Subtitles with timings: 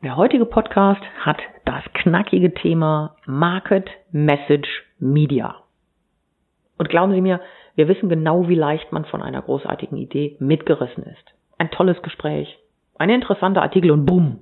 [0.00, 4.68] Der heutige Podcast hat das knackige Thema Market Message
[5.00, 5.56] Media.
[6.78, 7.40] Und glauben Sie mir,
[7.74, 11.34] wir wissen genau, wie leicht man von einer großartigen Idee mitgerissen ist.
[11.58, 12.60] Ein tolles Gespräch,
[12.96, 14.38] ein interessanter Artikel und bumm.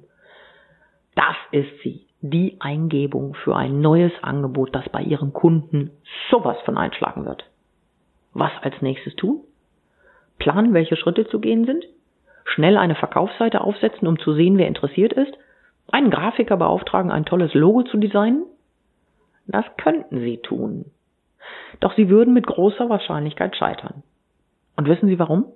[1.14, 5.90] Das ist sie, die Eingebung für ein neues Angebot, das bei Ihrem Kunden
[6.30, 7.46] sowas von einschlagen wird.
[8.34, 9.40] Was als nächstes tun?
[10.38, 11.82] Planen, welche Schritte zu gehen sind?
[12.44, 15.32] Schnell eine Verkaufsseite aufsetzen, um zu sehen, wer interessiert ist?
[15.90, 18.44] Einen Grafiker beauftragen, ein tolles Logo zu designen?
[19.46, 20.86] Das könnten Sie tun.
[21.80, 24.02] Doch Sie würden mit großer Wahrscheinlichkeit scheitern.
[24.76, 25.46] Und wissen Sie warum?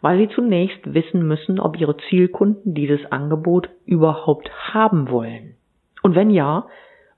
[0.00, 5.56] Weil Sie zunächst wissen müssen, ob Ihre Zielkunden dieses Angebot überhaupt haben wollen.
[6.02, 6.66] Und wenn ja,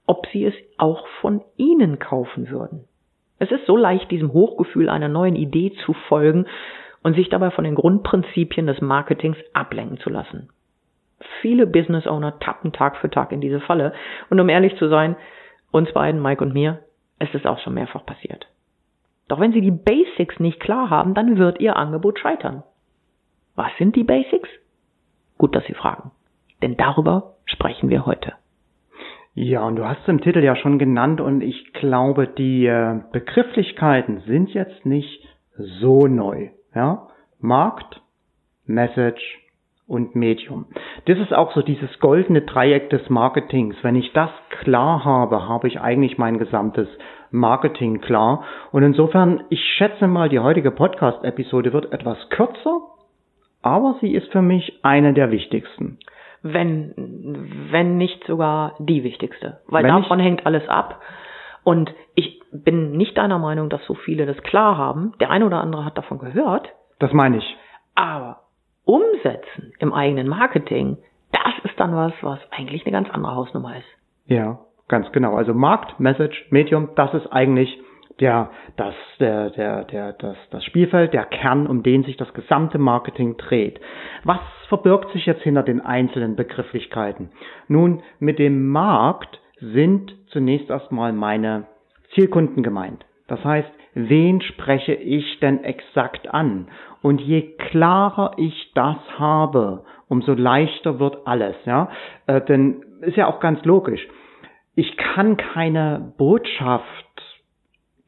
[0.07, 2.85] ob sie es auch von Ihnen kaufen würden.
[3.39, 6.47] Es ist so leicht, diesem Hochgefühl einer neuen Idee zu folgen
[7.03, 10.49] und sich dabei von den Grundprinzipien des Marketings ablenken zu lassen.
[11.41, 13.92] Viele Business Owner tappen Tag für Tag in diese Falle.
[14.31, 15.17] Und um ehrlich zu sein,
[15.70, 16.81] uns beiden, Mike und mir,
[17.19, 18.47] ist es auch schon mehrfach passiert.
[19.29, 22.62] Doch wenn Sie die Basics nicht klar haben, dann wird Ihr Angebot scheitern.
[23.55, 24.48] Was sind die Basics?
[25.39, 26.11] Gut, dass Sie fragen.
[26.62, 28.34] Denn darüber sprechen wir heute.
[29.34, 33.01] Ja, und du hast es im Titel ja schon genannt und ich glaube, die äh,
[33.12, 35.27] Begrifflichkeiten sind jetzt nicht
[35.57, 36.51] so neu.
[36.75, 37.09] Ja?
[37.41, 38.03] Markt,
[38.67, 39.42] Message,
[39.87, 40.67] und Medium.
[41.07, 43.77] Das ist auch so dieses goldene Dreieck des Marketings.
[43.83, 44.31] Wenn ich das
[44.61, 46.89] klar habe, habe ich eigentlich mein gesamtes
[47.31, 48.45] Marketing klar.
[48.71, 52.81] Und insofern, ich schätze mal, die heutige Podcast-Episode wird etwas kürzer,
[53.63, 55.98] aber sie ist für mich eine der wichtigsten.
[56.42, 56.95] Wenn,
[57.71, 59.61] wenn nicht sogar die wichtigste.
[59.69, 61.01] Weil wenn davon ich, hängt alles ab.
[61.65, 65.15] Und ich bin nicht deiner Meinung, dass so viele das klar haben.
[65.21, 66.69] Der eine oder andere hat davon gehört.
[66.98, 67.57] Das meine ich.
[67.95, 68.42] Aber
[68.85, 70.98] umsetzen im eigenen Marketing,
[71.33, 73.87] das ist dann was, was eigentlich eine ganz andere Hausnummer ist.
[74.27, 75.35] Ja, ganz genau.
[75.35, 77.79] Also Markt, Message, Medium, das ist eigentlich
[78.21, 82.79] der, das, der, der, der, das, das Spielfeld, der Kern, um den sich das gesamte
[82.79, 83.81] Marketing dreht.
[84.25, 87.31] Was verbirgt sich jetzt hinter den einzelnen Begrifflichkeiten?
[87.69, 91.67] Nun, mit dem Markt sind zunächst erstmal meine
[92.15, 93.05] Zielkunden gemeint.
[93.29, 96.69] Das heißt, wen spreche ich denn exakt an?
[97.03, 101.89] Und je klarer ich das habe, umso leichter wird alles, ja.
[102.27, 104.07] Äh, denn ist ja auch ganz logisch.
[104.75, 107.07] Ich kann keine Botschaft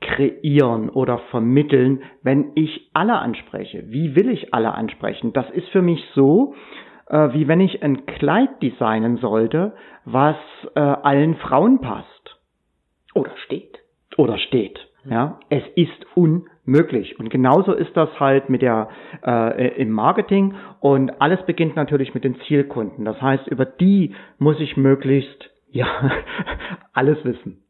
[0.01, 3.85] kreieren oder vermitteln, wenn ich alle anspreche.
[3.89, 5.33] Wie will ich alle ansprechen?
[5.33, 6.55] Das ist für mich so,
[7.09, 9.75] äh, wie wenn ich ein Kleid designen sollte,
[10.05, 10.37] was
[10.75, 12.39] äh, allen Frauen passt.
[13.15, 13.79] Oder steht.
[14.17, 14.79] Oder steht.
[15.09, 17.19] Ja, es ist unmöglich.
[17.19, 18.89] Und genauso ist das halt mit der
[19.25, 23.05] äh, im Marketing und alles beginnt natürlich mit den Zielkunden.
[23.05, 25.87] Das heißt, über die muss ich möglichst ja
[26.93, 27.63] alles wissen.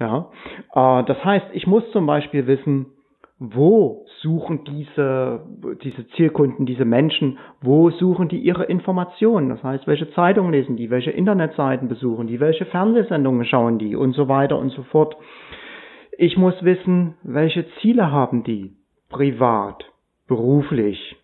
[0.00, 0.30] Ja,
[0.74, 2.86] äh, das heißt, ich muss zum Beispiel wissen,
[3.40, 5.40] wo suchen diese,
[5.82, 9.48] diese Zielkunden, diese Menschen, wo suchen die ihre Informationen?
[9.48, 14.14] Das heißt, welche Zeitungen lesen die, welche Internetseiten besuchen die, welche Fernsehsendungen schauen die und
[14.14, 15.16] so weiter und so fort.
[16.22, 18.76] Ich muss wissen, welche Ziele haben die
[19.08, 19.86] privat,
[20.28, 21.16] beruflich.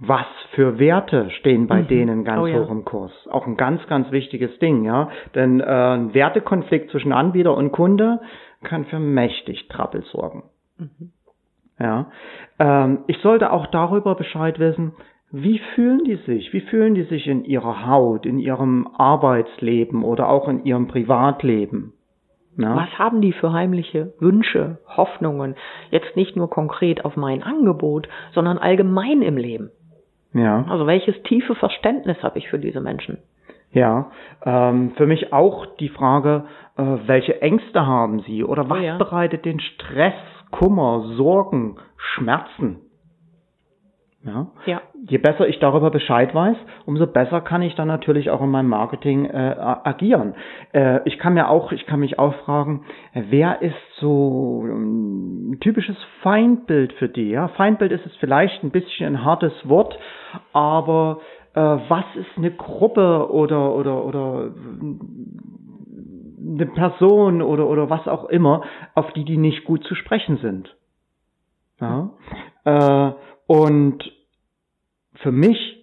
[0.00, 1.86] Was für Werte stehen bei mhm.
[1.86, 2.58] denen ganz oh, ja.
[2.58, 3.12] hoch im Kurs?
[3.30, 5.08] Auch ein ganz, ganz wichtiges Ding, ja.
[5.36, 8.18] Denn äh, ein Wertekonflikt zwischen Anbieter und Kunde
[8.64, 10.42] kann für mächtig Trappel sorgen.
[10.78, 11.12] Mhm.
[11.78, 12.10] Ja.
[12.58, 14.94] Ähm, ich sollte auch darüber Bescheid wissen,
[15.30, 16.52] wie fühlen die sich?
[16.52, 21.92] Wie fühlen die sich in ihrer Haut, in ihrem Arbeitsleben oder auch in ihrem Privatleben?
[22.58, 22.74] Ja.
[22.74, 25.54] Was haben die für heimliche Wünsche, Hoffnungen?
[25.90, 29.70] Jetzt nicht nur konkret auf mein Angebot, sondern allgemein im Leben.
[30.34, 30.64] Ja.
[30.68, 33.18] Also welches tiefe Verständnis habe ich für diese Menschen?
[33.72, 34.10] Ja,
[34.44, 36.46] ähm, für mich auch die Frage,
[36.76, 38.98] äh, welche Ängste haben sie oder was oh ja.
[38.98, 40.14] bereitet den Stress,
[40.50, 42.80] Kummer, Sorgen, Schmerzen?
[44.24, 44.48] Ja?
[44.66, 44.82] ja.
[45.08, 46.56] Je besser ich darüber Bescheid weiß,
[46.86, 49.54] umso besser kann ich dann natürlich auch in meinem Marketing äh,
[49.84, 50.34] agieren.
[50.72, 52.84] Äh, ich kann mir auch, ich kann mich auch fragen,
[53.14, 57.30] wer ist so ein typisches Feindbild für die?
[57.30, 59.96] Ja, Feindbild ist es vielleicht ein bisschen ein hartes Wort,
[60.52, 61.20] aber
[61.54, 64.50] äh, was ist eine Gruppe oder oder oder
[66.40, 68.62] eine Person oder, oder was auch immer,
[68.94, 70.74] auf die die nicht gut zu sprechen sind.
[71.80, 72.10] Ja?
[72.64, 73.12] Äh,
[73.48, 74.12] und
[75.16, 75.78] für mich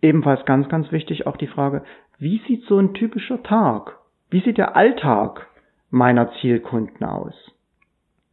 [0.00, 1.82] ebenfalls ganz, ganz wichtig auch die Frage,
[2.18, 3.98] wie sieht so ein typischer Tag,
[4.30, 5.48] wie sieht der Alltag
[5.90, 7.34] meiner Zielkunden aus?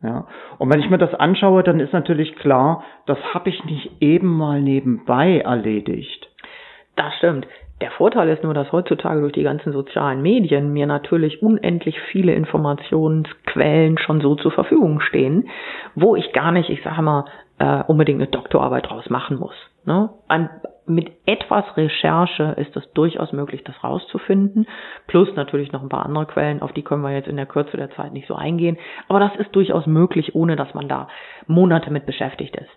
[0.01, 0.27] Ja.
[0.59, 4.27] Und wenn ich mir das anschaue, dann ist natürlich klar, das habe ich nicht eben
[4.27, 6.29] mal nebenbei erledigt.
[6.95, 7.47] Das stimmt.
[7.81, 12.33] Der Vorteil ist nur, dass heutzutage durch die ganzen sozialen Medien mir natürlich unendlich viele
[12.33, 15.49] Informationsquellen schon so zur Verfügung stehen,
[15.95, 17.25] wo ich gar nicht, ich sage mal,
[17.59, 19.55] äh, unbedingt eine Doktorarbeit draus machen muss.
[19.85, 20.09] Ne?
[20.27, 20.49] Ein,
[20.85, 24.67] mit etwas Recherche ist es durchaus möglich, das rauszufinden.
[25.07, 27.77] Plus natürlich noch ein paar andere Quellen, auf die können wir jetzt in der Kürze
[27.77, 28.77] der Zeit nicht so eingehen.
[29.07, 31.07] Aber das ist durchaus möglich, ohne dass man da
[31.47, 32.69] Monate mit beschäftigt ist.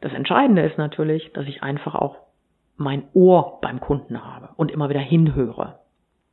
[0.00, 2.16] Das Entscheidende ist natürlich, dass ich einfach auch
[2.76, 5.78] mein Ohr beim Kunden habe und immer wieder hinhöre.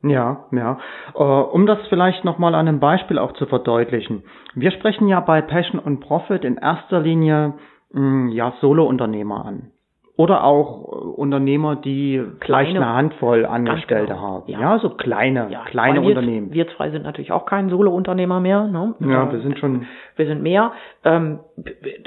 [0.04, 0.78] Ja, ja.
[1.14, 4.24] Äh, um das vielleicht nochmal an einem Beispiel auch zu verdeutlichen.
[4.54, 7.54] Wir sprechen ja bei Passion und Profit in erster Linie
[7.92, 9.72] mm, ja Solo-Unternehmer an
[10.16, 14.20] oder auch äh, Unternehmer, die kleine, vielleicht eine Handvoll Angestellte genau.
[14.20, 14.42] haben.
[14.46, 14.60] Ja.
[14.60, 14.78] ja.
[14.78, 16.52] so kleine, ja, kleine wir, Unternehmen.
[16.52, 18.66] Wir zwei sind natürlich auch kein Solo-Unternehmer mehr.
[18.68, 18.94] Ne?
[19.00, 19.86] Ja, wir sind schon.
[20.16, 20.72] Wir sind mehr,
[21.04, 21.40] ähm,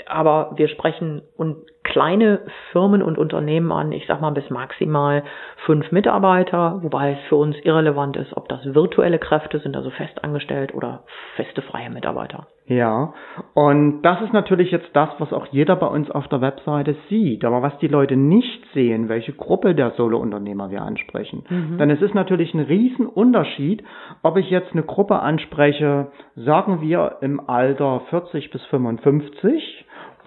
[0.08, 2.42] aber wir sprechen und kleine
[2.72, 5.24] Firmen und Unternehmen an, ich sag mal bis maximal
[5.66, 10.74] fünf Mitarbeiter, wobei es für uns irrelevant ist, ob das virtuelle Kräfte sind, also festangestellt
[10.74, 11.04] oder
[11.36, 12.48] feste freie Mitarbeiter.
[12.70, 13.14] Ja,
[13.54, 17.46] und das ist natürlich jetzt das, was auch jeder bei uns auf der Webseite sieht.
[17.46, 21.46] Aber was die Leute nicht sehen, welche Gruppe der Solo-Unternehmer wir ansprechen.
[21.50, 21.78] Mhm.
[21.78, 23.86] Denn es ist natürlich ein Riesenunterschied,
[24.22, 29.37] ob ich jetzt eine Gruppe anspreche, sagen wir im Alter 40 bis 55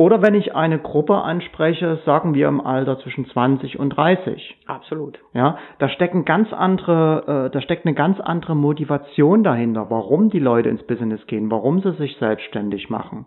[0.01, 4.57] oder wenn ich eine Gruppe anspreche, sagen wir im Alter zwischen 20 und 30.
[4.67, 5.19] Absolut.
[5.35, 10.39] Ja, da stecken ganz andere, äh, da steckt eine ganz andere Motivation dahinter, warum die
[10.39, 13.27] Leute ins Business gehen, warum sie sich selbstständig machen.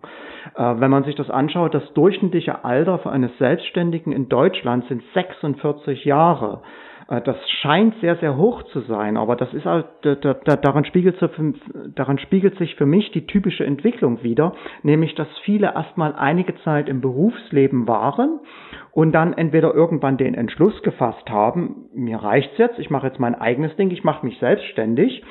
[0.56, 5.04] Äh, wenn man sich das anschaut, das durchschnittliche Alter für eines Selbstständigen in Deutschland sind
[5.14, 6.64] 46 Jahre.
[7.08, 11.18] Äh, das scheint sehr, sehr hoch zu sein, aber das ist halt, daran spiegelt,
[11.96, 14.54] daran spiegelt sich für mich die typische Entwicklung wieder,
[14.84, 18.40] nämlich dass viele erstmal einige Zeit im Berufsleben waren
[18.94, 23.34] und dann entweder irgendwann den Entschluss gefasst haben, mir reicht's jetzt, ich mache jetzt mein
[23.34, 25.24] eigenes Ding, ich mache mich selbstständig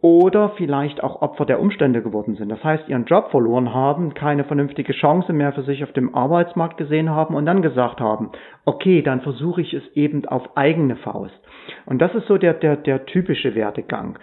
[0.00, 2.48] oder vielleicht auch Opfer der Umstände geworden sind.
[2.48, 6.78] Das heißt, ihren Job verloren haben, keine vernünftige Chance mehr für sich auf dem Arbeitsmarkt
[6.78, 8.30] gesehen haben und dann gesagt haben,
[8.64, 11.40] okay, dann versuche ich es eben auf eigene Faust.
[11.86, 14.18] Und das ist so der, der, der typische Werdegang.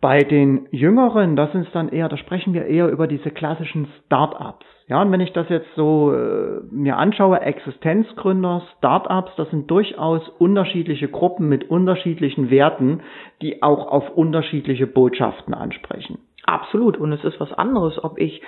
[0.00, 4.75] Bei den Jüngeren, das sind dann eher, da sprechen wir eher über diese klassischen Start-ups.
[4.88, 10.28] Ja, und wenn ich das jetzt so äh, mir anschaue, Existenzgründer, Startups, das sind durchaus
[10.38, 13.00] unterschiedliche Gruppen mit unterschiedlichen Werten,
[13.42, 16.18] die auch auf unterschiedliche Botschaften ansprechen.
[16.44, 16.96] Absolut.
[16.96, 18.40] Und es ist was anderes, ob ich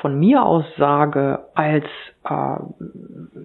[0.00, 1.84] von mir aus sage, als
[2.24, 2.56] äh,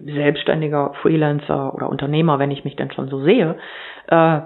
[0.04, 3.56] selbstständiger Freelancer oder Unternehmer, wenn ich mich denn schon so sehe,
[4.06, 4.40] äh,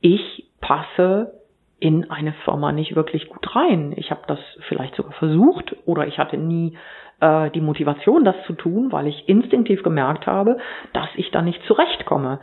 [0.00, 1.34] ich passe
[1.78, 3.94] in eine Firma nicht wirklich gut rein.
[3.96, 6.76] Ich habe das vielleicht sogar versucht oder ich hatte nie
[7.20, 10.58] äh, die Motivation, das zu tun, weil ich instinktiv gemerkt habe,
[10.92, 12.40] dass ich da nicht zurechtkomme.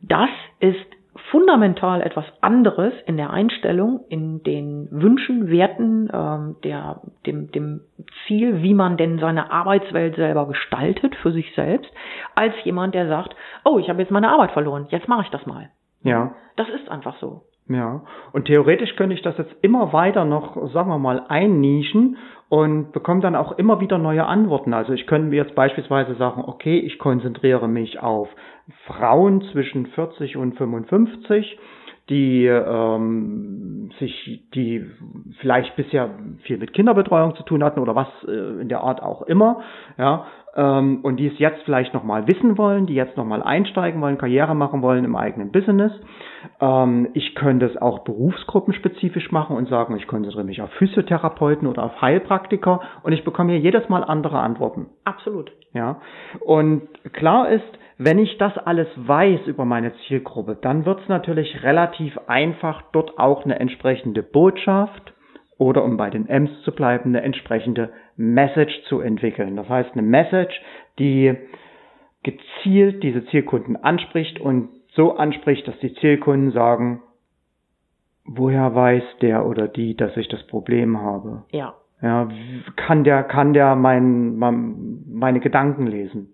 [0.00, 0.86] Das ist
[1.30, 7.80] fundamental etwas anderes in der Einstellung, in den Wünschen, Werten, ähm, der, dem, dem
[8.26, 11.90] Ziel, wie man denn seine Arbeitswelt selber gestaltet für sich selbst,
[12.34, 15.46] als jemand, der sagt, oh, ich habe jetzt meine Arbeit verloren, jetzt mache ich das
[15.46, 15.70] mal.
[16.02, 16.34] Ja.
[16.56, 17.42] Das ist einfach so.
[17.66, 18.02] Ja,
[18.32, 22.18] und theoretisch könnte ich das jetzt immer weiter noch, sagen wir mal, einnischen
[22.50, 24.74] und bekomme dann auch immer wieder neue Antworten.
[24.74, 28.28] Also ich könnte mir jetzt beispielsweise sagen, okay, ich konzentriere mich auf
[28.86, 31.58] Frauen zwischen 40 und 55,
[32.10, 34.84] die ähm, sich, die
[35.40, 36.10] vielleicht bisher
[36.42, 39.60] viel mit Kinderbetreuung zu tun hatten oder was äh, in der Art auch immer,
[39.96, 44.18] ja, ähm, und die es jetzt vielleicht nochmal wissen wollen, die jetzt nochmal einsteigen wollen,
[44.18, 45.92] Karriere machen wollen im eigenen Business.
[46.60, 51.84] Ähm, ich könnte es auch berufsgruppenspezifisch machen und sagen, ich konzentriere mich auf Physiotherapeuten oder
[51.84, 54.86] auf Heilpraktiker und ich bekomme hier jedes Mal andere Antworten.
[55.04, 55.50] Absolut.
[55.72, 56.00] Ja.
[56.40, 56.82] Und
[57.12, 62.18] klar ist, wenn ich das alles weiß über meine Zielgruppe, dann wird es natürlich relativ
[62.26, 65.14] einfach, dort auch eine entsprechende Botschaft
[65.58, 69.56] oder um bei den M's zu bleiben, eine entsprechende Message zu entwickeln.
[69.56, 70.60] Das heißt, eine Message,
[70.98, 71.34] die
[72.22, 77.02] gezielt diese Zielkunden anspricht und so anspricht, dass die Zielkunden sagen,
[78.24, 81.44] woher weiß der oder die, dass ich das Problem habe?
[81.50, 81.74] Ja.
[82.02, 82.28] Ja,
[82.76, 86.33] kann der, kann der mein, mein meine Gedanken lesen?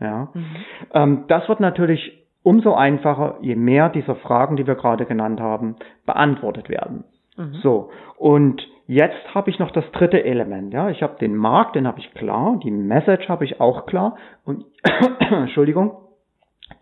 [0.00, 0.28] Ja.
[0.34, 0.56] Mhm.
[0.92, 5.76] Ähm, das wird natürlich umso einfacher, je mehr dieser Fragen, die wir gerade genannt haben,
[6.04, 7.04] beantwortet werden.
[7.36, 7.54] Mhm.
[7.62, 10.72] So, und jetzt habe ich noch das dritte Element.
[10.72, 14.16] Ja, ich habe den Markt, den habe ich klar, die Message habe ich auch klar
[14.44, 14.64] und
[15.30, 15.96] Entschuldigung,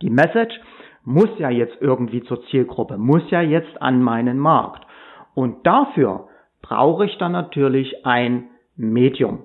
[0.03, 0.61] die Message
[1.05, 4.87] muss ja jetzt irgendwie zur Zielgruppe, muss ja jetzt an meinen Markt.
[5.35, 6.29] Und dafür
[6.63, 9.41] brauche ich dann natürlich ein Medium.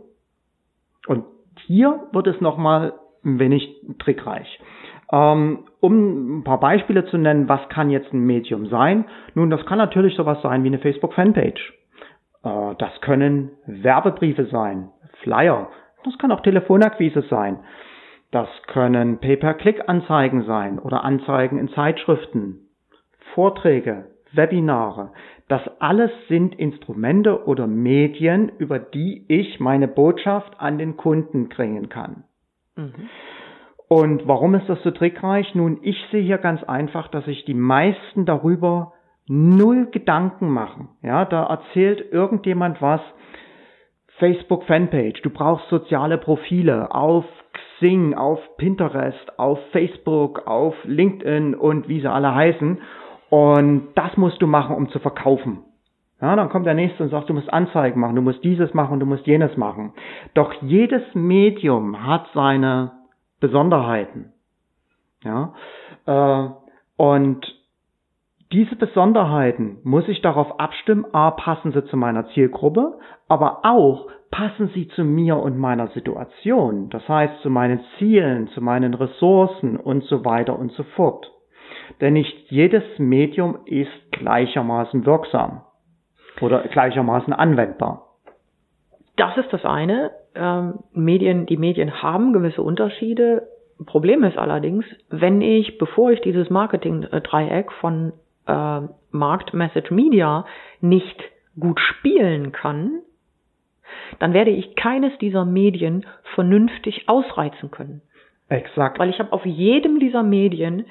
[1.08, 1.26] Und
[1.66, 4.60] hier wird es nochmal ein wenig trickreich.
[5.12, 9.06] Ähm, um ein paar Beispiele zu nennen, was kann jetzt ein Medium sein?
[9.34, 11.74] Nun, das kann natürlich sowas sein wie eine Facebook-Fanpage.
[12.44, 14.90] Äh, das können Werbebriefe sein,
[15.24, 15.70] Flyer.
[16.04, 17.60] Das kann auch Telefonakquise sein.
[18.32, 22.70] Das können Pay-per-Click-Anzeigen sein oder Anzeigen in Zeitschriften,
[23.34, 25.12] Vorträge, Webinare.
[25.48, 31.90] Das alles sind Instrumente oder Medien, über die ich meine Botschaft an den Kunden bringen
[31.90, 32.26] kann.
[32.80, 33.10] Mhm.
[33.88, 35.56] Und warum ist das so trickreich?
[35.56, 38.94] Nun, ich sehe hier ganz einfach, dass sich die meisten darüber
[39.28, 40.90] null Gedanken machen.
[41.02, 43.02] Ja, da erzählt irgendjemand was.
[44.20, 45.22] Facebook Fanpage.
[45.22, 52.12] Du brauchst soziale Profile auf Xing, auf Pinterest, auf Facebook, auf LinkedIn und wie sie
[52.12, 52.80] alle heißen.
[53.30, 55.64] Und das musst du machen, um zu verkaufen.
[56.22, 59.00] Ja, dann kommt der nächste und sagt, du musst Anzeigen machen, du musst dieses machen,
[59.00, 59.94] du musst jenes machen.
[60.34, 62.92] Doch jedes Medium hat seine
[63.40, 64.34] Besonderheiten.
[65.24, 65.54] Ja,
[66.06, 66.50] äh,
[66.98, 67.46] und
[68.52, 73.00] diese Besonderheiten muss ich darauf abstimmen, a, passen sie zu meiner Zielgruppe,
[73.30, 78.62] aber auch passen sie zu mir und meiner Situation, das heißt zu meinen Zielen, zu
[78.62, 81.32] meinen Ressourcen und so weiter und so fort.
[82.02, 85.62] Denn nicht jedes Medium ist gleichermaßen wirksam
[86.42, 88.06] oder gleichermaßen anwendbar.
[89.16, 90.12] Das ist das eine.
[90.36, 93.48] Ähm, Medien, die Medien haben gewisse Unterschiede.
[93.86, 98.14] Problem ist allerdings, wenn ich, bevor ich dieses Marketing-Dreieck von
[98.48, 98.82] äh,
[99.12, 100.46] Markt Message Media
[100.82, 101.22] nicht
[101.60, 103.02] gut spielen kann,
[104.20, 106.06] dann werde ich keines dieser Medien
[106.36, 108.02] vernünftig ausreizen können.
[108.50, 109.00] Exakt.
[109.00, 110.86] Weil ich habe auf jedem dieser Medien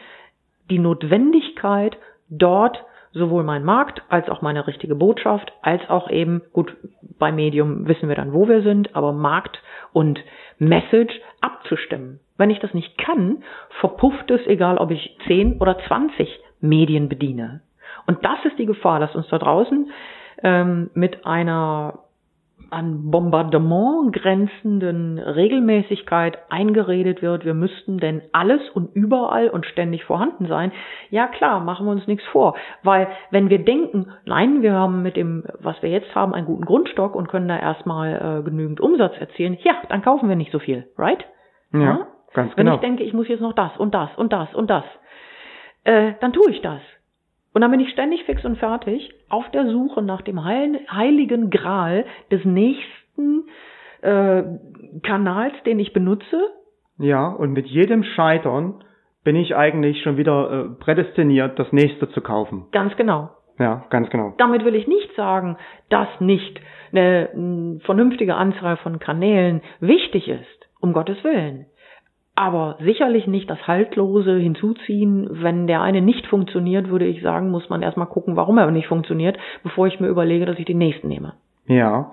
[0.70, 1.96] die Notwendigkeit,
[2.28, 6.76] dort sowohl mein Markt als auch meine richtige Botschaft, als auch eben, gut,
[7.18, 9.60] bei Medium wissen wir dann, wo wir sind, aber Markt
[9.92, 10.20] und
[10.58, 12.20] Message abzustimmen.
[12.36, 13.42] Wenn ich das nicht kann,
[13.80, 16.28] verpufft es, egal ob ich 10 oder 20
[16.60, 17.62] Medien bediene.
[18.06, 19.90] Und das ist die Gefahr, dass uns da draußen
[20.42, 22.00] ähm, mit einer
[22.70, 30.46] an Bombardement grenzenden Regelmäßigkeit eingeredet wird, wir müssten denn alles und überall und ständig vorhanden
[30.46, 30.72] sein.
[31.10, 32.54] Ja klar, machen wir uns nichts vor.
[32.82, 36.64] Weil wenn wir denken, nein, wir haben mit dem, was wir jetzt haben, einen guten
[36.64, 40.58] Grundstock und können da erstmal äh, genügend Umsatz erzielen, ja, dann kaufen wir nicht so
[40.58, 41.24] viel, right?
[41.72, 42.06] Ja, ja?
[42.34, 42.70] ganz wenn genau.
[42.70, 44.84] Wenn ich denke, ich muss jetzt noch das und das und das und das,
[45.84, 46.80] äh, dann tue ich das.
[47.58, 52.04] Und dann bin ich ständig fix und fertig auf der Suche nach dem heiligen Gral
[52.30, 53.48] des nächsten
[54.00, 54.44] äh,
[55.02, 56.40] Kanals, den ich benutze.
[56.98, 58.84] Ja, und mit jedem Scheitern
[59.24, 62.66] bin ich eigentlich schon wieder äh, prädestiniert, das nächste zu kaufen.
[62.70, 63.30] Ganz genau.
[63.58, 64.34] Ja, ganz genau.
[64.38, 65.56] Damit will ich nicht sagen,
[65.88, 66.60] dass nicht
[66.92, 70.68] eine, eine vernünftige Anzahl von Kanälen wichtig ist.
[70.80, 71.66] Um Gottes Willen
[72.38, 75.28] aber sicherlich nicht das Haltlose hinzuziehen.
[75.30, 78.86] Wenn der eine nicht funktioniert, würde ich sagen, muss man erstmal gucken, warum er nicht
[78.86, 81.34] funktioniert, bevor ich mir überlege, dass ich den nächsten nehme.
[81.66, 82.12] Ja.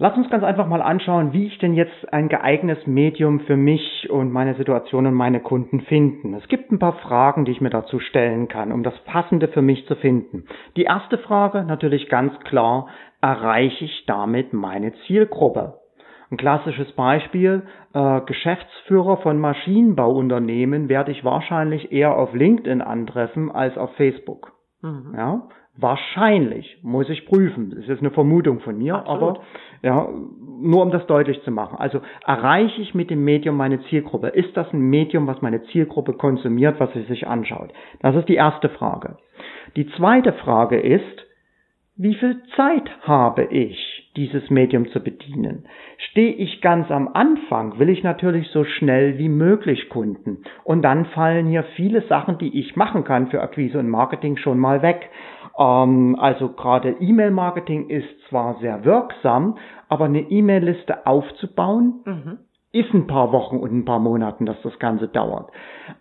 [0.00, 4.08] Lass uns ganz einfach mal anschauen, wie ich denn jetzt ein geeignetes Medium für mich
[4.10, 6.34] und meine Situation und meine Kunden finden.
[6.34, 9.62] Es gibt ein paar Fragen, die ich mir dazu stellen kann, um das Passende für
[9.62, 10.44] mich zu finden.
[10.76, 12.88] Die erste Frage natürlich ganz klar,
[13.20, 15.74] erreiche ich damit meine Zielgruppe?
[16.30, 17.62] Ein klassisches Beispiel,
[17.94, 24.52] äh, Geschäftsführer von Maschinenbauunternehmen werde ich wahrscheinlich eher auf LinkedIn antreffen als auf Facebook.
[24.82, 25.14] Mhm.
[25.16, 27.70] Ja, wahrscheinlich, muss ich prüfen.
[27.70, 29.22] Das ist jetzt eine Vermutung von mir, Absolut.
[29.22, 29.40] aber
[29.82, 30.08] ja,
[30.60, 31.78] nur um das deutlich zu machen.
[31.78, 34.28] Also erreiche ich mit dem Medium meine Zielgruppe?
[34.28, 37.72] Ist das ein Medium, was meine Zielgruppe konsumiert, was sie sich anschaut?
[38.00, 39.16] Das ist die erste Frage.
[39.76, 41.26] Die zweite Frage ist,
[41.96, 45.64] wie viel Zeit habe ich, dieses Medium zu bedienen?
[46.10, 50.42] Stehe ich ganz am Anfang, will ich natürlich so schnell wie möglich Kunden.
[50.64, 54.58] Und dann fallen hier viele Sachen, die ich machen kann für Akquise und Marketing schon
[54.58, 55.08] mal weg.
[55.56, 59.56] Ähm, also gerade E-Mail-Marketing ist zwar sehr wirksam,
[59.88, 62.38] aber eine E-Mail-Liste aufzubauen, mhm
[62.70, 65.50] ist ein paar Wochen und ein paar Monaten, dass das Ganze dauert.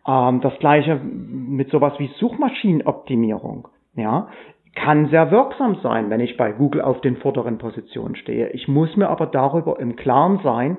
[0.05, 3.69] Ähm, das gleiche mit sowas wie Suchmaschinenoptimierung.
[3.95, 4.27] Ja,
[4.77, 8.49] kann sehr wirksam sein, wenn ich bei Google auf den vorderen Positionen stehe.
[8.49, 10.77] Ich muss mir aber darüber im Klaren sein,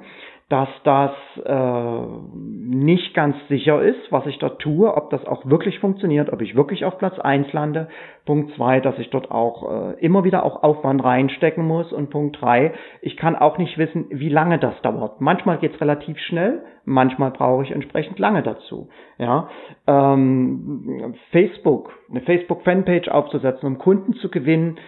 [0.48, 1.10] dass das
[1.44, 6.40] äh, nicht ganz sicher ist, was ich da tue, ob das auch wirklich funktioniert, ob
[6.40, 7.88] ich wirklich auf Platz eins lande.
[8.24, 11.92] Punkt zwei, dass ich dort auch äh, immer wieder auch Aufwand reinstecken muss.
[11.92, 15.20] Und Punkt drei, ich kann auch nicht wissen, wie lange das dauert.
[15.20, 18.88] Manchmal geht's relativ schnell, manchmal brauche ich entsprechend lange dazu.
[19.18, 19.50] Ja,
[19.86, 24.78] ähm, Facebook, eine Facebook-Fanpage aufzusetzen, um Kunden zu gewinnen,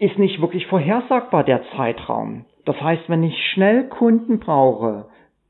[0.00, 2.44] ist nicht wirklich vorhersagbar der Zeitraum.
[2.68, 5.06] Das heißt, wenn ich schnell Kunden brauche,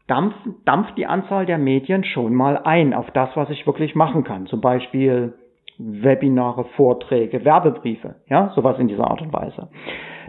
[0.07, 4.23] dampft, dampft die Anzahl der Medien schon mal ein auf das, was ich wirklich machen
[4.23, 4.47] kann.
[4.47, 5.35] Zum Beispiel
[5.79, 9.69] Webinare, Vorträge, Werbebriefe, ja, sowas in dieser Art und Weise.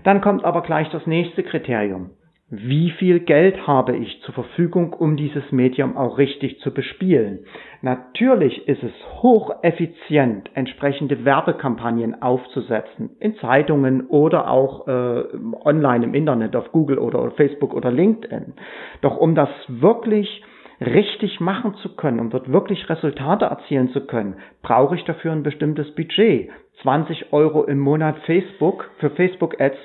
[0.04, 2.10] Dann kommt aber gleich das nächste Kriterium
[2.52, 7.46] wie viel Geld habe ich zur Verfügung, um dieses Medium auch richtig zu bespielen.
[7.84, 8.92] Natürlich ist es
[9.22, 15.24] hocheffizient, entsprechende Werbekampagnen aufzusetzen, in Zeitungen oder auch äh,
[15.64, 18.54] online im Internet, auf Google oder Facebook oder LinkedIn.
[19.02, 20.44] Doch um das wirklich
[20.82, 25.44] richtig machen zu können, um dort wirklich Resultate erzielen zu können, brauche ich dafür ein
[25.44, 26.50] bestimmtes Budget.
[26.82, 29.78] 20 Euro im Monat Facebook für Facebook Ads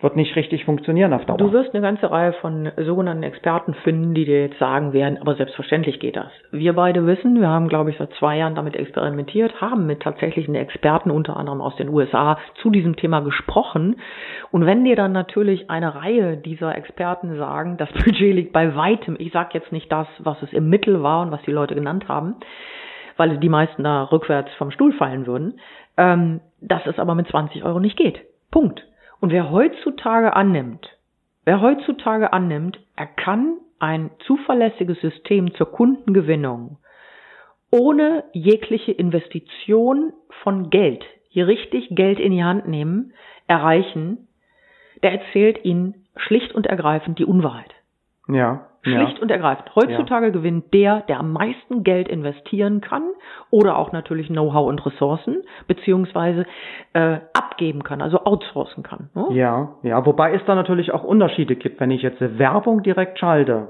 [0.00, 1.38] wird nicht richtig funktionieren auf Dauer.
[1.38, 5.36] Du wirst eine ganze Reihe von sogenannten Experten finden, die dir jetzt sagen werden, aber
[5.36, 6.30] selbstverständlich geht das.
[6.50, 10.54] Wir beide wissen, wir haben, glaube ich, seit zwei Jahren damit experimentiert, haben mit tatsächlichen
[10.54, 13.96] Experten, unter anderem aus den USA, zu diesem Thema gesprochen.
[14.50, 19.16] Und wenn dir dann natürlich eine Reihe dieser Experten sagen, das Budget liegt bei weitem,
[19.18, 22.06] ich sage jetzt nicht das, was es im Mittel war und was die Leute genannt
[22.06, 22.36] haben,
[23.16, 25.58] weil die meisten da rückwärts vom Stuhl fallen würden,
[25.96, 28.20] ähm, dass es aber mit 20 Euro nicht geht.
[28.50, 28.84] Punkt.
[29.20, 30.88] Und wer heutzutage annimmt,
[31.44, 36.78] wer heutzutage annimmt, er kann ein zuverlässiges System zur Kundengewinnung
[37.70, 43.12] ohne jegliche Investition von Geld, hier richtig Geld in die Hand nehmen,
[43.46, 44.28] erreichen,
[45.02, 47.74] der erzählt ihnen schlicht und ergreifend die Unwahrheit.
[48.28, 48.68] Ja.
[48.92, 49.22] Schlicht ja.
[49.22, 49.74] und ergreifend.
[49.74, 50.32] Heutzutage ja.
[50.32, 53.02] gewinnt der, der am meisten Geld investieren kann
[53.50, 56.46] oder auch natürlich Know-how und Ressourcen, beziehungsweise
[56.92, 59.10] äh, abgeben kann, also outsourcen kann.
[59.14, 59.26] Ne?
[59.30, 61.80] Ja, ja, wobei es da natürlich auch Unterschiede gibt.
[61.80, 63.68] Wenn ich jetzt Werbung direkt schalte,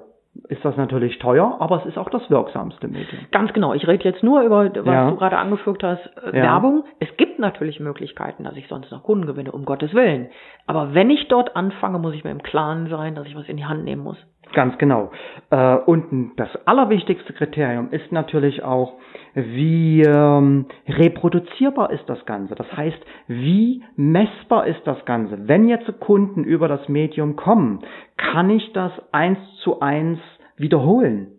[0.48, 3.26] ist das natürlich teuer, aber es ist auch das wirksamste Medium.
[3.32, 3.72] Ganz genau.
[3.74, 5.10] Ich rede jetzt nur über, was ja.
[5.10, 6.42] du gerade angefügt hast, äh, ja.
[6.42, 6.84] Werbung.
[7.00, 10.28] Es gibt natürlich Möglichkeiten, dass ich sonst noch Kunden gewinne, um Gottes Willen.
[10.66, 13.56] Aber wenn ich dort anfange, muss ich mir im Klaren sein, dass ich was in
[13.56, 14.18] die Hand nehmen muss.
[14.52, 15.10] Ganz genau.
[15.50, 18.94] Äh, und das allerwichtigste Kriterium ist natürlich auch,
[19.34, 22.54] wie ähm, reproduzierbar ist das Ganze.
[22.54, 25.48] Das heißt, wie messbar ist das Ganze.
[25.48, 27.80] Wenn jetzt Kunden über das Medium kommen,
[28.16, 30.18] kann ich das eins zu eins
[30.56, 31.35] wiederholen.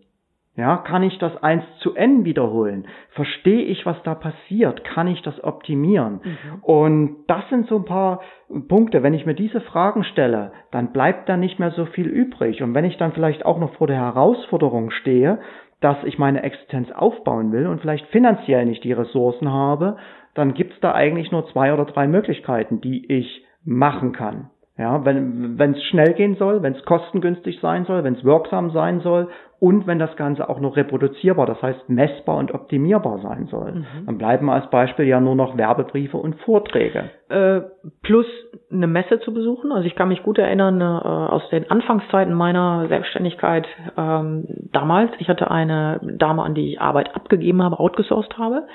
[0.57, 2.87] Ja, kann ich das eins zu n wiederholen?
[3.11, 4.83] Verstehe ich, was da passiert?
[4.83, 6.21] Kann ich das optimieren?
[6.23, 6.63] Mhm.
[6.63, 8.21] Und das sind so ein paar
[8.67, 9.03] Punkte.
[9.03, 12.63] Wenn ich mir diese Fragen stelle, dann bleibt da nicht mehr so viel übrig.
[12.63, 15.37] Und wenn ich dann vielleicht auch noch vor der Herausforderung stehe,
[15.79, 19.97] dass ich meine Existenz aufbauen will und vielleicht finanziell nicht die Ressourcen habe,
[20.33, 24.49] dann gibt's da eigentlich nur zwei oder drei Möglichkeiten, die ich machen kann.
[24.77, 28.99] Ja, wenn es schnell gehen soll, wenn es kostengünstig sein soll, wenn es wirksam sein
[28.99, 29.27] soll
[29.59, 33.71] und wenn das Ganze auch noch reproduzierbar, das heißt messbar und optimierbar sein soll.
[33.71, 34.05] Mhm.
[34.05, 37.09] Dann bleiben als Beispiel ja nur noch Werbebriefe und Vorträge.
[37.29, 37.61] Äh,
[38.03, 38.27] plus
[38.71, 39.71] eine Messe zu besuchen.
[39.71, 43.65] Also ich kann mich gut erinnern äh, aus den Anfangszeiten meiner Selbstständigkeit
[43.97, 45.11] ähm, damals.
[45.17, 48.67] Ich hatte eine Dame, an die ich Arbeit abgegeben habe, outgesourced habe.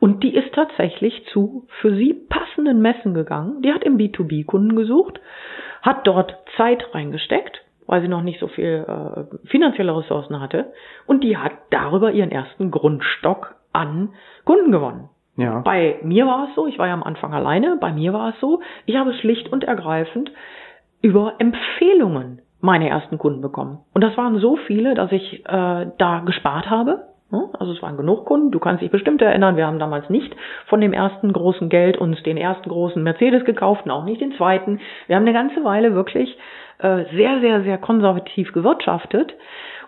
[0.00, 3.62] Und die ist tatsächlich zu für sie passenden Messen gegangen.
[3.62, 5.20] Die hat im B2B-Kunden gesucht,
[5.82, 10.72] hat dort Zeit reingesteckt weil sie noch nicht so viel äh, finanzielle Ressourcen hatte.
[11.06, 14.10] Und die hat darüber ihren ersten Grundstock an
[14.44, 15.08] Kunden gewonnen.
[15.36, 15.60] Ja.
[15.60, 18.40] Bei mir war es so, ich war ja am Anfang alleine, bei mir war es
[18.40, 20.32] so, ich habe schlicht und ergreifend
[21.02, 23.80] über Empfehlungen meine ersten Kunden bekommen.
[23.92, 27.08] Und das waren so viele, dass ich äh, da gespart habe.
[27.58, 28.50] Also es waren genug Kunden.
[28.50, 30.34] Du kannst dich bestimmt erinnern, wir haben damals nicht
[30.66, 34.32] von dem ersten großen Geld uns den ersten großen Mercedes gekauft und auch nicht den
[34.32, 34.80] zweiten.
[35.06, 36.36] Wir haben eine ganze Weile wirklich
[36.78, 39.34] äh, sehr, sehr, sehr konservativ gewirtschaftet.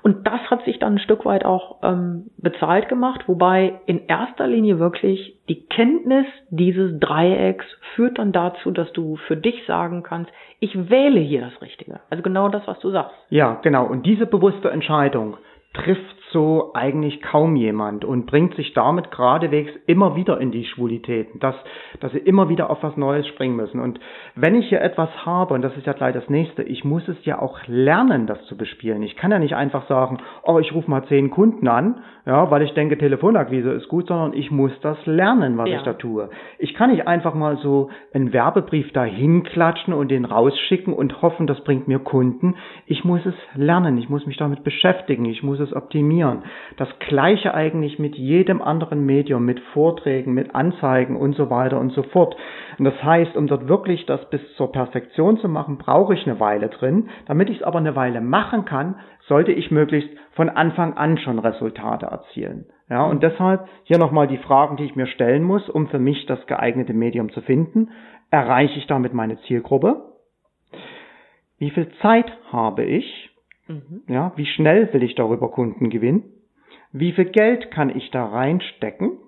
[0.03, 4.47] Und das hat sich dann ein Stück weit auch ähm, bezahlt gemacht, wobei in erster
[4.47, 10.31] Linie wirklich die Kenntnis dieses Dreiecks führt dann dazu, dass du für dich sagen kannst,
[10.61, 12.01] ich wähle hier das Richtige.
[12.11, 13.15] Also genau das, was du sagst.
[13.31, 13.87] Ja, genau.
[13.87, 15.37] Und diese bewusste Entscheidung
[15.75, 21.41] trifft so eigentlich kaum jemand und bringt sich damit geradewegs immer wieder in die Schwulitäten,
[21.41, 21.55] dass,
[22.01, 23.81] dass sie immer wieder auf was Neues springen müssen.
[23.81, 23.99] Und
[24.35, 27.25] wenn ich hier etwas habe, und das ist ja gleich das nächste, ich muss es
[27.25, 29.03] ja auch lernen, das zu bespielen.
[29.03, 32.63] Ich kann ja nicht einfach sagen, oh, ich rufe mal zehn Kunden an, ja, weil
[32.63, 35.79] ich denke, Telefonakquise ist gut, sondern ich muss das lernen, was ja.
[35.79, 36.29] ich da tue.
[36.59, 41.47] Ich kann nicht einfach mal so einen Werbebrief dahin klatschen und den rausschicken und hoffen,
[41.47, 42.57] das bringt mir Kunden.
[42.87, 46.18] Ich muss es lernen, ich muss mich damit beschäftigen, ich muss es optimieren.
[46.77, 51.93] Das gleiche eigentlich mit jedem anderen Medium, mit Vorträgen, mit Anzeigen und so weiter und
[51.93, 52.37] so fort.
[52.79, 56.41] Und das heißt, um dort wirklich das bis zur Perfektion zu machen, brauche ich eine
[56.41, 57.09] Weile drin.
[57.27, 61.39] Damit ich es aber eine Weile machen kann, sollte ich möglichst von Anfang an schon
[61.39, 62.67] Resultate erzielen.
[62.91, 66.25] Ja, und deshalb hier nochmal die Fragen, die ich mir stellen muss, um für mich
[66.27, 67.91] das geeignete Medium zu finden.
[68.31, 70.05] Erreiche ich damit meine Zielgruppe?
[71.59, 73.28] Wie viel Zeit habe ich?
[73.69, 74.03] Mhm.
[74.09, 76.25] Ja, wie schnell will ich darüber Kunden gewinnen?
[76.93, 79.19] Wie viel Geld kann ich da reinstecken?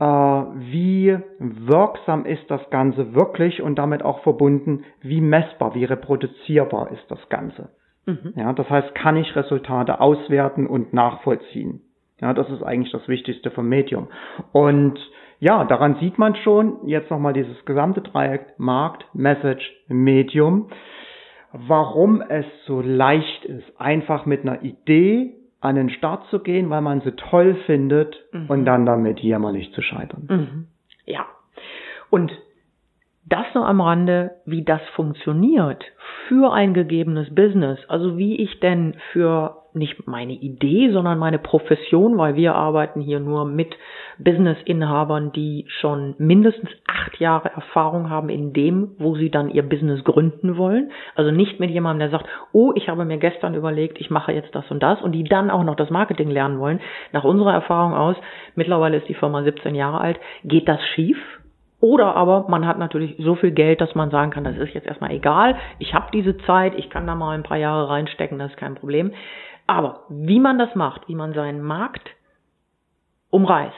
[0.00, 6.90] Äh, wie wirksam ist das Ganze wirklich und damit auch verbunden, wie messbar, wie reproduzierbar
[6.90, 7.70] ist das Ganze?
[8.06, 8.32] Mhm.
[8.36, 11.82] Ja, das heißt, kann ich Resultate auswerten und nachvollziehen?
[12.20, 14.08] Ja, das ist eigentlich das Wichtigste vom Medium.
[14.52, 14.98] Und
[15.38, 20.68] ja, daran sieht man schon jetzt nochmal dieses gesamte Dreieck Markt, Message, Medium,
[21.52, 26.80] warum es so leicht ist, einfach mit einer Idee an den Start zu gehen, weil
[26.80, 28.46] man sie toll findet mhm.
[28.48, 30.26] und dann damit jämmerlich zu scheitern.
[30.28, 30.66] Mhm.
[31.06, 31.26] Ja.
[32.08, 32.32] Und
[33.26, 35.84] das nur am Rande, wie das funktioniert
[36.28, 37.78] für ein gegebenes Business.
[37.88, 43.20] Also wie ich denn für nicht meine Idee, sondern meine Profession, weil wir arbeiten hier
[43.20, 43.76] nur mit
[44.18, 50.04] Businessinhabern, die schon mindestens acht Jahre Erfahrung haben in dem, wo sie dann ihr Business
[50.04, 50.90] gründen wollen.
[51.14, 54.54] Also nicht mit jemandem, der sagt, oh, ich habe mir gestern überlegt, ich mache jetzt
[54.54, 56.80] das und das und die dann auch noch das Marketing lernen wollen.
[57.12, 58.16] Nach unserer Erfahrung aus,
[58.54, 61.18] mittlerweile ist die Firma 17 Jahre alt, geht das schief
[61.80, 64.86] oder aber man hat natürlich so viel Geld, dass man sagen kann, das ist jetzt
[64.86, 68.50] erstmal egal, ich habe diese Zeit, ich kann da mal ein paar Jahre reinstecken, das
[68.50, 69.12] ist kein Problem.
[69.70, 72.10] Aber wie man das macht, wie man seinen Markt
[73.30, 73.72] umreißt,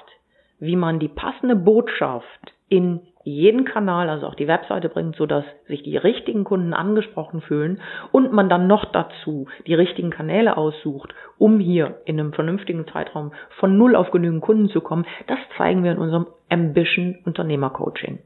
[0.58, 5.44] wie man die passende Botschaft in jeden Kanal, also auch die Webseite bringt, so dass
[5.68, 11.14] sich die richtigen Kunden angesprochen fühlen und man dann noch dazu die richtigen Kanäle aussucht,
[11.36, 15.84] um hier in einem vernünftigen Zeitraum von null auf genügend Kunden zu kommen, das zeigen
[15.84, 18.18] wir in unserem Ambition Unternehmer Coaching.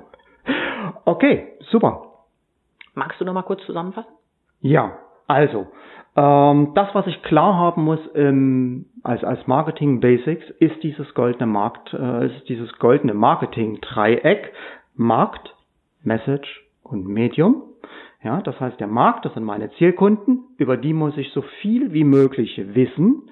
[1.06, 2.08] Okay, super.
[2.94, 4.12] Magst du noch mal kurz zusammenfassen?
[4.60, 4.98] Ja,
[5.32, 5.68] also
[6.16, 11.46] ähm, das, was ich klar haben muss ähm, als als Marketing Basics, ist dieses goldene
[11.46, 14.52] Markt, äh, ist dieses goldene Marketing Dreieck
[14.96, 15.56] Markt,
[16.04, 17.64] Message und Medium.
[18.24, 21.92] Ja, das heißt, der Markt, das sind meine Zielkunden, über die muss ich so viel
[21.94, 23.24] wie möglich wissen.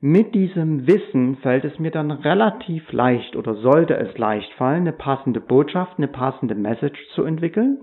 [0.00, 4.92] Mit diesem Wissen fällt es mir dann relativ leicht oder sollte es leicht fallen, eine
[4.92, 7.78] passende Botschaft, eine passende Message zu entwickeln.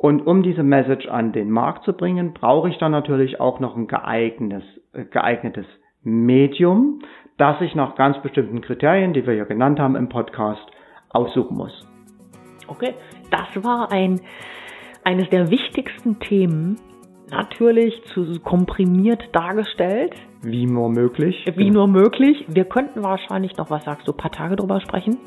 [0.00, 3.76] Und um diese Message an den Markt zu bringen, brauche ich dann natürlich auch noch
[3.76, 4.62] ein geeignetes,
[4.94, 5.66] äh, geeignetes
[6.02, 7.00] Medium,
[7.36, 10.66] das ich nach ganz bestimmten Kriterien, die wir ja genannt haben im Podcast,
[11.10, 11.86] aussuchen muss.
[12.66, 12.94] Okay,
[13.30, 14.22] das war ein,
[15.04, 16.78] eines der wichtigsten Themen
[17.30, 20.14] natürlich zu komprimiert dargestellt.
[20.40, 21.44] Wie nur möglich.
[21.56, 22.46] Wie nur möglich.
[22.48, 25.18] Wir könnten wahrscheinlich noch, was sagst du, ein paar Tage drüber sprechen.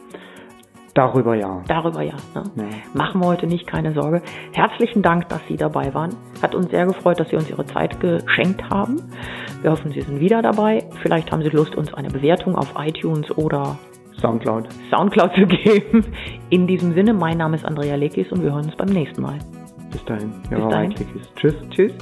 [0.93, 1.63] Darüber ja.
[1.67, 2.43] Darüber ja, ne?
[2.55, 2.65] ja.
[2.93, 4.21] Machen wir heute nicht, keine Sorge.
[4.51, 6.15] Herzlichen Dank, dass Sie dabei waren.
[6.41, 9.01] Hat uns sehr gefreut, dass Sie uns Ihre Zeit geschenkt haben.
[9.61, 10.83] Wir hoffen, Sie sind wieder dabei.
[11.01, 13.77] Vielleicht haben Sie Lust, uns eine Bewertung auf iTunes oder
[14.21, 14.67] Soundcloud.
[14.91, 16.05] Soundcloud zu geben.
[16.49, 19.39] In diesem Sinne, mein Name ist Andrea Lekis und wir hören uns beim nächsten Mal.
[19.91, 20.31] Bis dahin.
[20.51, 20.95] Ja, Bis dahin.
[21.35, 21.55] Tschüss.
[21.71, 21.93] Tschüss.